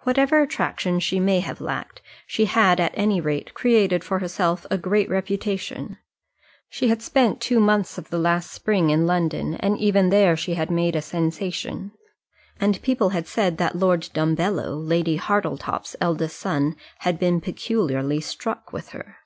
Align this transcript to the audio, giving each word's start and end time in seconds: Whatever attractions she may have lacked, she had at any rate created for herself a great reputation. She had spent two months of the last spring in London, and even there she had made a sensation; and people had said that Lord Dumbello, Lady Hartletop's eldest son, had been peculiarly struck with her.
Whatever 0.00 0.42
attractions 0.42 1.02
she 1.02 1.18
may 1.18 1.40
have 1.40 1.62
lacked, 1.62 2.02
she 2.26 2.44
had 2.44 2.78
at 2.78 2.90
any 2.92 3.22
rate 3.22 3.54
created 3.54 4.04
for 4.04 4.18
herself 4.18 4.66
a 4.70 4.76
great 4.76 5.08
reputation. 5.08 5.96
She 6.68 6.88
had 6.88 7.00
spent 7.00 7.40
two 7.40 7.58
months 7.58 7.96
of 7.96 8.10
the 8.10 8.18
last 8.18 8.50
spring 8.52 8.90
in 8.90 9.06
London, 9.06 9.54
and 9.54 9.78
even 9.78 10.10
there 10.10 10.36
she 10.36 10.52
had 10.56 10.70
made 10.70 10.94
a 10.94 11.00
sensation; 11.00 11.92
and 12.60 12.82
people 12.82 13.08
had 13.16 13.26
said 13.26 13.56
that 13.56 13.76
Lord 13.78 14.10
Dumbello, 14.12 14.76
Lady 14.78 15.16
Hartletop's 15.16 15.96
eldest 16.02 16.38
son, 16.38 16.76
had 16.98 17.18
been 17.18 17.40
peculiarly 17.40 18.20
struck 18.20 18.74
with 18.74 18.90
her. 18.90 19.16